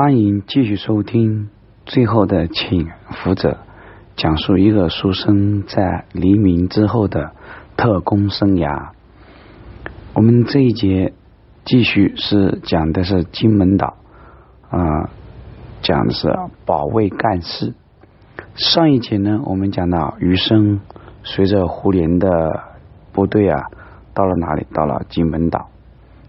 [0.00, 1.46] 欢迎继续收听
[1.84, 3.50] 《最后的请福者》，
[4.14, 7.32] 讲述一个书生在黎明之后的
[7.76, 8.90] 特工生涯。
[10.14, 11.14] 我们这一节
[11.64, 13.96] 继续是讲的是金门岛
[14.70, 15.10] 啊，
[15.82, 16.32] 讲的是
[16.64, 17.74] 保卫干事。
[18.54, 20.78] 上一节呢，我们讲到余生
[21.24, 22.28] 随着胡琏的
[23.10, 23.64] 部队啊，
[24.14, 24.64] 到了哪里？
[24.72, 25.70] 到了金门岛，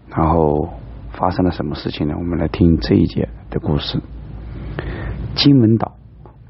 [0.08, 0.70] 然后。
[1.12, 2.14] 发生了什么事情呢？
[2.16, 4.00] 我们来听这一节的故事。
[5.34, 5.96] 金门岛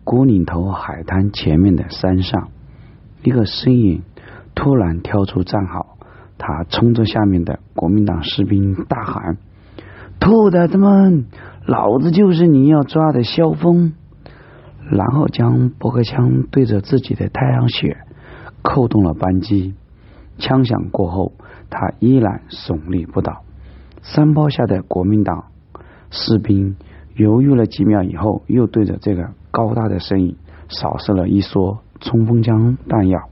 [0.05, 2.49] 古岭头海滩前面的山上，
[3.23, 4.03] 一个身影
[4.55, 5.97] 突然跳出战壕，
[6.39, 9.39] 他冲着下面的国民党士兵大喊
[10.21, 11.27] ：“兔崽子们，
[11.67, 13.95] 老子就是你要抓的萧峰！”
[14.91, 17.99] 然后将驳壳枪对着自己的太阳穴，
[18.63, 19.75] 扣动了扳机。
[20.39, 21.33] 枪响过后，
[21.69, 23.43] 他依然耸立不倒。
[24.03, 25.45] 山坡下的国民党
[26.11, 26.77] 士兵
[27.15, 30.37] 犹豫了几秒以后，又对着这个高大的身影
[30.69, 33.29] 扫射了一梭冲锋枪弹药，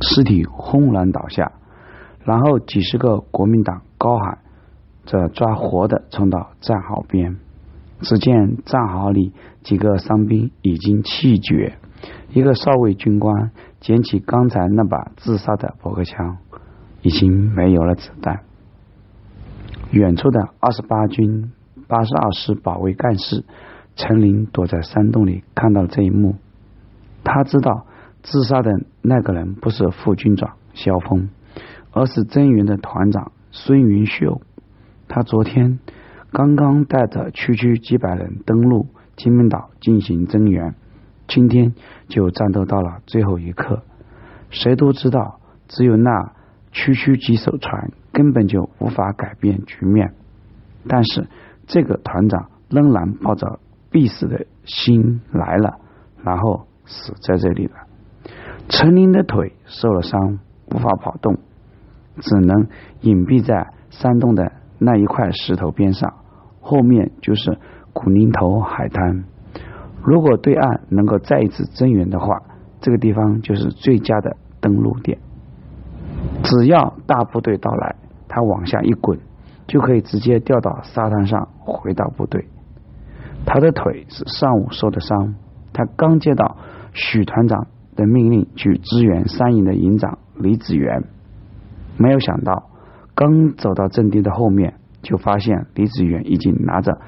[0.00, 1.52] 尸体轰然倒下。
[2.24, 4.38] 然后几十个国民党高喊
[5.06, 7.36] 着抓活的冲到战壕边，
[8.00, 9.32] 只见战壕里
[9.62, 11.78] 几个伤兵已经气绝，
[12.34, 16.36] 一个少尉军官捡起刚才那把自杀的驳壳枪，
[17.00, 18.40] 已经没有了子弹。
[19.90, 21.50] 远处的二十八军
[21.88, 23.44] 八十二师保卫干事
[23.96, 26.36] 陈林躲在山洞里看到了这一幕。
[27.24, 27.86] 他知道
[28.22, 28.70] 自杀的
[29.02, 31.30] 那个人不是副军长萧峰，
[31.90, 34.40] 而是增援的团长孙云秀。
[35.08, 35.80] 他昨天
[36.30, 40.74] 刚刚带着区区几百人登陆金门岛进行增援，
[41.26, 41.74] 今天
[42.08, 43.82] 就战斗到了最后一刻。
[44.50, 46.32] 谁都知道，只有那
[46.70, 47.90] 区区几艘船。
[48.10, 50.12] 根本就无法改变局面，
[50.88, 51.28] 但是
[51.68, 55.78] 这个团长仍然抱着必死的心来了，
[56.24, 57.74] 然后死在这里了。
[58.68, 60.40] 陈林的腿受了伤，
[60.74, 61.38] 无法跑动，
[62.16, 62.66] 只能
[63.02, 66.14] 隐蔽在山洞的那一块石头边上，
[66.60, 67.58] 后面就是
[67.92, 69.24] 古林头海滩。
[70.02, 72.42] 如果对岸能够再一次增援的话，
[72.80, 75.18] 这个地方就是最佳的登陆点。
[76.42, 77.94] 只要大部队到来。
[78.30, 79.18] 他往下一滚，
[79.68, 82.48] 就可以直接掉到沙滩上，回到部队。
[83.46, 85.36] 他的腿是上午受的伤，
[85.72, 86.56] 他刚接到
[86.92, 91.04] 许团长的命令去支援三营的营长李子元，
[91.96, 92.70] 没有想到
[93.14, 96.98] 刚走到阵地的后面，就发现李子元已经拿着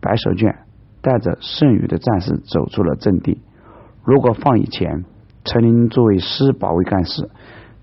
[0.00, 0.54] 白手绢，
[1.02, 3.40] 带着剩余的战士走出了阵地。
[4.04, 5.04] 如果放以前，
[5.44, 7.30] 陈林作为师保卫干事，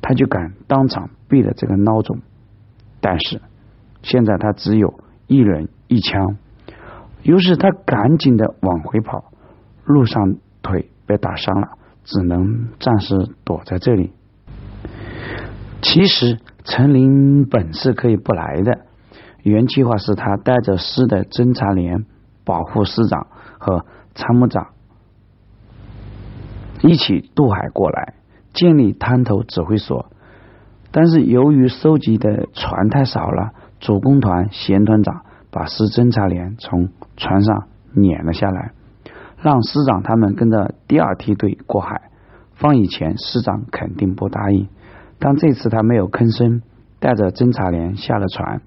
[0.01, 2.19] 他就敢当场毙了这个孬种。
[3.01, 3.41] 但是
[4.07, 6.37] 现在他只有一人一枪，
[7.23, 9.33] 于是他赶紧的往回跑，
[9.83, 11.71] 路上腿被打伤了，
[12.05, 14.13] 只能暂时躲在这里。
[15.81, 18.85] 其实陈林本是可以不来的，
[19.43, 22.05] 原计划是他带着师的侦察连、
[22.45, 23.27] 保护师长
[23.59, 23.85] 和
[24.15, 24.69] 参谋长
[26.81, 28.13] 一起渡海过来，
[28.53, 30.05] 建立滩头指挥所。
[30.91, 35.21] 但是由于收集的船太少了，主攻团贤团长
[35.51, 38.71] 把师侦察连从船上撵了下来，
[39.41, 42.09] 让师长他们跟着第二梯队过海。
[42.53, 44.67] 放以前师长肯定不答应，
[45.19, 46.61] 但这次他没有吭声，
[46.99, 48.61] 带着侦察连下了船。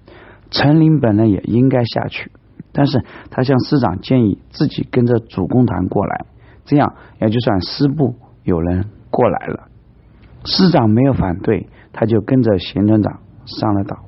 [0.50, 2.30] 陈林本来也应该下去，
[2.72, 6.26] 但是他向师长建议自己跟着主攻团过来，
[6.64, 9.68] 这样也就算师部有人过来了。
[10.44, 11.68] 师长没有反对。
[11.92, 13.98] 他就跟着贤团长上了岛。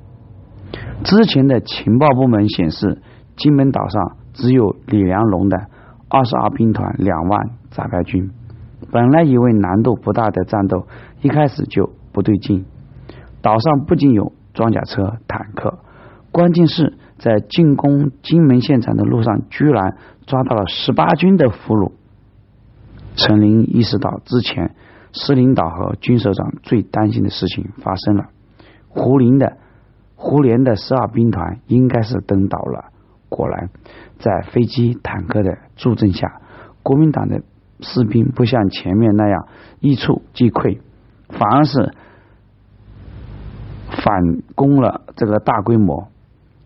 [1.03, 3.01] 之前的情报部门显示，
[3.35, 5.57] 金门岛上只有李良龙的
[6.09, 8.31] 二十二兵团两万杂牌军。
[8.91, 10.87] 本来以为难度不大的战斗，
[11.21, 12.65] 一开始就不对劲。
[13.41, 15.79] 岛上不仅有装甲车、坦克，
[16.31, 21.91] 关键是在进攻金门现场的路上，居然抓到了十八军的俘虏。
[23.15, 24.75] 陈林意识到之前。
[25.15, 28.29] 师领导和军首长最担心的事情发生了，
[28.87, 29.57] 胡林的
[30.23, 32.85] 胡琏的十二兵团应该是登岛了。
[33.27, 33.69] 果然，
[34.19, 36.39] 在飞机、坦克的助阵下，
[36.81, 37.41] 国民党的
[37.81, 39.47] 士兵不像前面那样
[39.81, 40.79] 一触即溃，
[41.27, 41.93] 反而是
[43.89, 46.07] 反攻了这个大规模。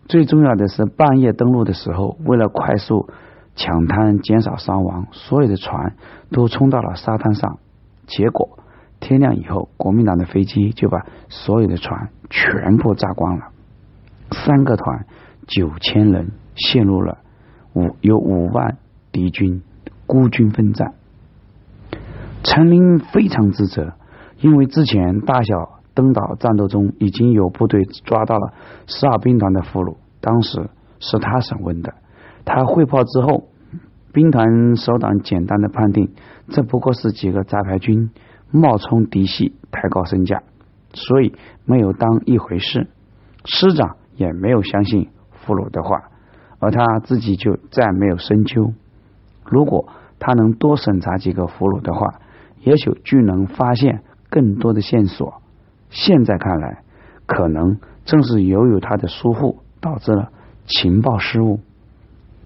[0.08, 3.10] 最重要的是，半夜登陆的时候，为了快速
[3.56, 5.96] 抢滩、减少伤亡，所有的船
[6.32, 7.58] 都冲到了沙滩上。
[8.06, 8.60] 结果
[9.00, 13.46] 天亮以后，国民党的飞机就把所有的船全部炸光了，
[14.32, 15.06] 三个团
[15.48, 17.20] 九千人陷入了
[17.74, 18.78] 五有五万
[19.12, 19.62] 敌军
[20.06, 20.94] 孤军奋战。
[22.44, 23.94] 陈琳非常自责，
[24.40, 28.54] 因为之前大小登岛战斗中已经有部队抓到了
[28.88, 30.70] 十二兵团的俘虏，当时
[31.00, 31.94] 是他审问的。
[32.46, 33.50] 他汇报之后，
[34.14, 36.14] 兵团首长简单的判定，
[36.50, 38.12] 这不过是几个杂牌军
[38.52, 40.44] 冒充嫡系抬高身价，
[40.94, 41.34] 所以
[41.66, 42.88] 没有当一回事。
[43.46, 46.10] 师长也没有相信俘虏的话，
[46.60, 48.74] 而他自己就再没有深究。
[49.46, 49.88] 如果
[50.20, 52.20] 他能多审查几个俘虏的话，
[52.62, 55.42] 也许就能发现更多的线索。
[55.90, 56.84] 现在看来，
[57.26, 60.32] 可能正是由于他的疏忽，导致了
[60.66, 61.60] 情报失误。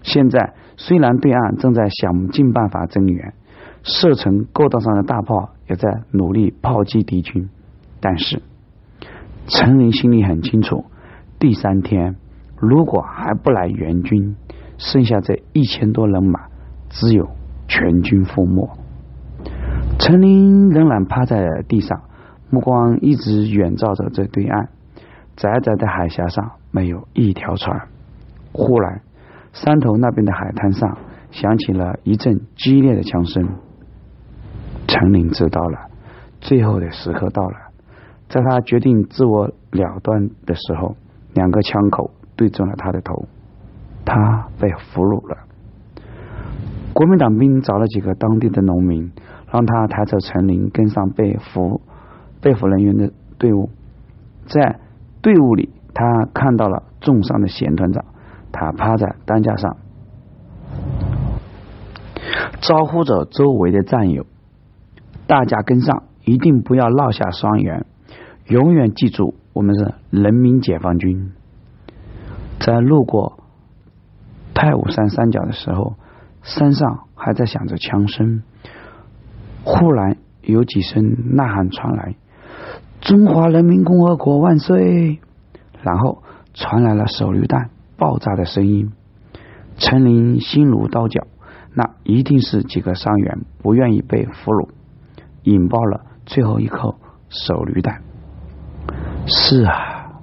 [0.02, 3.34] 现在虽然对岸正在想尽办法增援，
[3.82, 7.48] 射程构道上的大炮也在努力炮击敌军，
[7.98, 8.42] 但是
[9.46, 10.84] 陈林心里很清楚，
[11.38, 12.16] 第三天
[12.58, 14.36] 如果还不来援军，
[14.76, 16.40] 剩下这一千多人马，
[16.90, 17.30] 只有
[17.68, 18.68] 全军覆没。
[19.98, 22.02] 陈林仍然趴在地上，
[22.50, 24.68] 目光一直远照着这对岸，
[25.36, 27.88] 窄窄的海峡上没有一条船。
[28.52, 29.00] 忽然，
[29.54, 30.98] 山头那边的海滩上
[31.30, 33.48] 响起了一阵激烈的枪声。
[34.86, 35.78] 陈林知道了，
[36.40, 37.56] 最后的时刻到了。
[38.28, 40.96] 在他决定自我了断的时候，
[41.34, 43.26] 两个枪口对准了他的头，
[44.04, 45.38] 他被俘虏了。
[46.92, 49.12] 国民党兵找了几个当地的农民。
[49.52, 51.82] 让他抬着陈林跟上被俘
[52.40, 53.68] 被俘人员的队伍，
[54.46, 54.80] 在
[55.20, 58.02] 队伍里，他看到了重伤的贤团长，
[58.50, 59.76] 他趴在担架上，
[62.62, 64.24] 招呼着周围的战友，
[65.26, 67.86] 大家跟上，一定不要落下双元，
[68.46, 71.32] 永远记住我们是人民解放军。
[72.60, 73.42] 在路过
[74.54, 75.94] 太武山山脚的时候，
[76.42, 78.42] 山上还在响着枪声。
[79.64, 82.16] 忽然有几声呐喊传来
[83.00, 85.20] ：“中华人民共和国万岁！”
[85.82, 86.22] 然后
[86.52, 88.92] 传来了手榴弹爆炸的声音。
[89.76, 91.26] 陈林心如刀绞，
[91.74, 94.68] 那一定是几个伤员不愿意被俘虏，
[95.44, 96.94] 引爆了最后一颗
[97.28, 98.02] 手榴弹。
[99.26, 100.20] 是啊，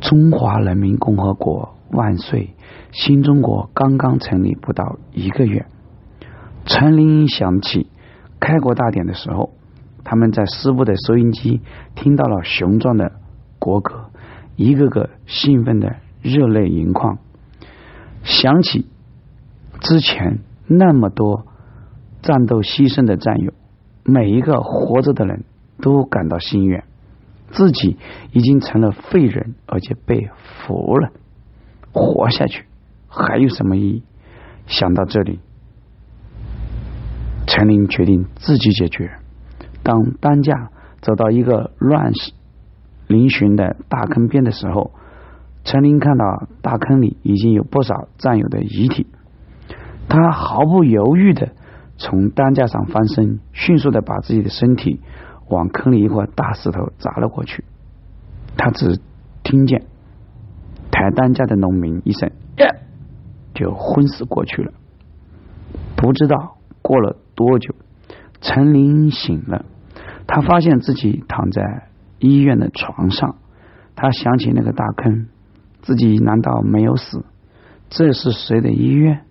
[0.00, 2.54] 中华人民共和国万岁！
[2.90, 5.66] 新中国刚刚成立不到一个月，
[6.66, 7.88] 陈林想起。
[8.38, 9.54] 开国大典的时候，
[10.02, 11.60] 他们在师部的收音机
[11.94, 13.12] 听到了雄壮的
[13.60, 14.10] 国歌，
[14.56, 17.18] 一个个兴奋的热泪盈眶。
[18.24, 18.86] 想起
[19.80, 21.46] 之前那么多
[22.20, 23.52] 战斗牺牲的战友，
[24.04, 25.44] 每一个活着的人
[25.80, 26.84] 都感到心愿，
[27.50, 27.96] 自己
[28.32, 30.28] 已经成了废人，而且被
[30.66, 31.10] 俘了，
[31.92, 32.64] 活下去
[33.08, 34.02] 还有什么意义？
[34.66, 35.40] 想到这里。
[37.46, 39.10] 陈林决定自己解决。
[39.82, 40.70] 当担架
[41.00, 42.32] 走到一个乱石
[43.08, 44.92] 嶙峋的大坑边的时候，
[45.64, 49.06] 陈林看到大坑里已经有不少战友的遗体。
[50.08, 51.52] 他毫不犹豫的
[52.02, 55.00] 从担架上翻身，迅速的把自己的身体
[55.48, 57.64] 往坑里一块大石头砸了过去。
[58.56, 58.98] 他只
[59.44, 59.84] 听见
[60.90, 62.74] 抬担架的农民一声“呀”，
[63.54, 64.72] 就昏死过去了。
[65.96, 67.16] 不知道过了。
[67.34, 67.74] 多久？
[68.40, 69.64] 陈林醒了，
[70.26, 73.36] 他发现自己躺在医院的床上。
[73.94, 75.28] 他想起那个大坑，
[75.80, 77.24] 自己难道没有死？
[77.88, 79.22] 这是谁的医院？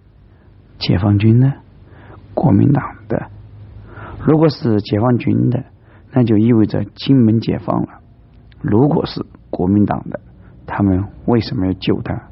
[0.80, 1.54] 解放军的？
[2.34, 3.28] 国民党的？
[4.26, 5.64] 如果是解放军的，
[6.12, 8.00] 那就意味着金门解放了。
[8.62, 10.20] 如果是国民党的，
[10.66, 12.30] 他们为什么要救他？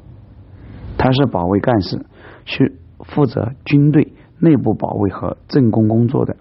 [0.96, 2.04] 他是保卫干事，
[2.44, 4.12] 是负责军队。
[4.42, 6.34] 内部保卫和政工工作的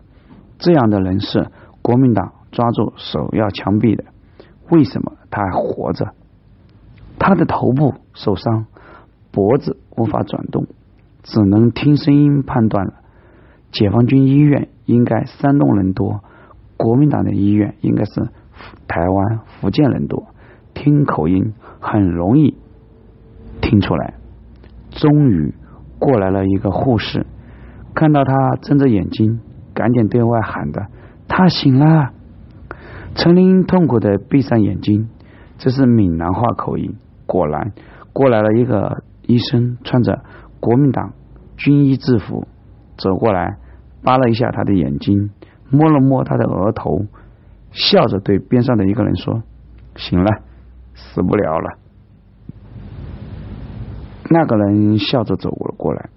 [0.57, 1.49] 这样的人是
[1.81, 4.05] 国民党抓住首要枪毙的。
[4.69, 6.13] 为什么他还活着？
[7.19, 8.67] 他的头部受伤，
[9.31, 10.67] 脖子无法转动，
[11.23, 12.93] 只能听声音判断了。
[13.71, 16.21] 解放军医院应该山东人多，
[16.77, 18.29] 国民党的医院应该是
[18.87, 20.27] 台湾福建人多，
[20.73, 22.57] 听口音很容易
[23.61, 24.15] 听出来。
[24.91, 25.53] 终于
[25.99, 27.25] 过来了一个护士。
[27.93, 29.39] 看到他睁着眼睛，
[29.73, 30.87] 赶紧对外喊的
[31.27, 32.11] ：“他醒了！”
[33.15, 35.09] 陈林痛苦的闭上眼睛，
[35.57, 36.95] 这是闽南话口音。
[37.25, 37.73] 果然，
[38.13, 40.21] 过来了一个医生，穿着
[40.59, 41.13] 国民党
[41.57, 42.47] 军医制服，
[42.99, 43.57] 走过来，
[44.03, 45.31] 扒了一下他的眼睛，
[45.69, 47.05] 摸了摸他的额头，
[47.71, 49.41] 笑着对边上的一个人说
[49.97, 50.43] ：“醒了，
[50.93, 51.77] 死不了了。”
[54.29, 56.09] 那个人笑着走了过来。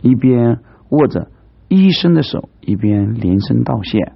[0.00, 0.58] 一边
[0.90, 1.28] 握着
[1.68, 4.12] 医生的手，一边连声道谢。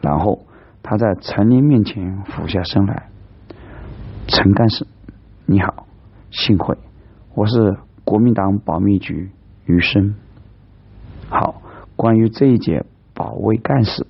[0.00, 0.46] 然后
[0.82, 3.08] 他在陈林面前俯下身来
[4.26, 4.86] ：“陈干事，
[5.46, 5.86] 你好，
[6.30, 6.76] 幸会，
[7.34, 9.30] 我是国民党保密局
[9.66, 10.14] 余生。
[11.28, 11.62] 好，
[11.96, 14.06] 关于这一节保卫干事，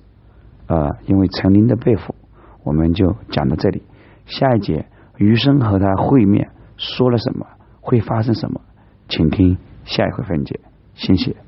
[0.67, 2.15] 呃，因为陈林的被俘，
[2.63, 3.83] 我们就讲到这里。
[4.25, 4.85] 下一节
[5.17, 7.45] 余生和他会面说了什么，
[7.81, 8.61] 会发生什么，
[9.07, 10.59] 请听下一回分解。
[10.95, 11.44] 谢谢。